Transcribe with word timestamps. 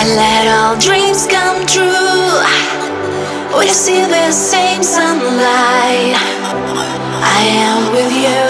and 0.00 0.16
let 0.16 0.46
all 0.48 0.76
dreams 0.78 1.26
come 1.26 1.66
true. 1.66 2.32
We 3.58 3.68
see 3.68 4.06
the 4.06 4.32
same 4.32 4.82
sunlight. 4.82 6.16
I 7.36 7.40
am 7.68 7.92
with 7.92 8.12
you. 8.24 8.44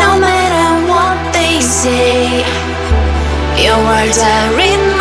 No 0.00 0.18
matter 0.18 0.68
what 0.90 1.18
they 1.34 1.60
say, 1.60 2.38
your 3.62 3.76
words 3.84 4.18
are 4.18 4.60
in. 4.60 4.91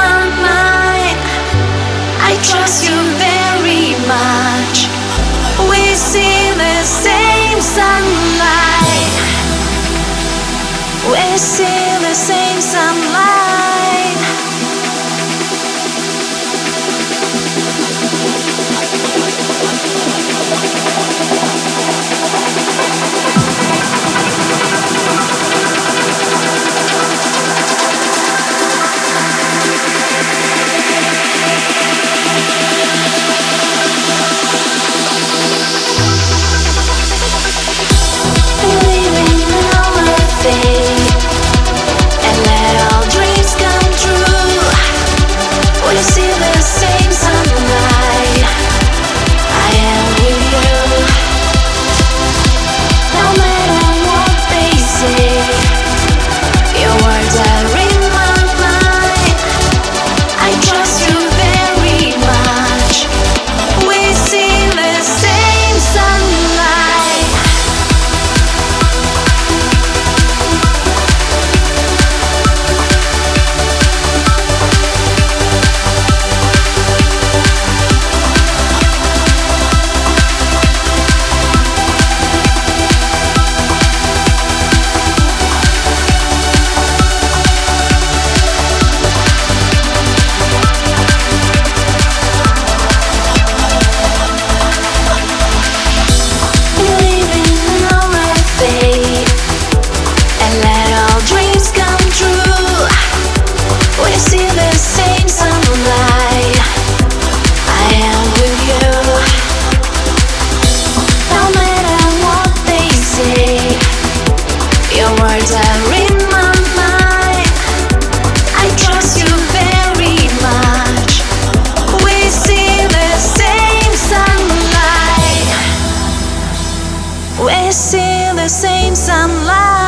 see 127.72 128.32
the 128.36 128.50
same 128.50 128.96
sunlight. 128.96 129.81